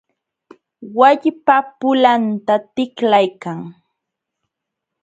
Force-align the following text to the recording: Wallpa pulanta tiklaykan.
Wallpa 0.97 1.55
pulanta 1.79 2.55
tiklaykan. 2.75 3.59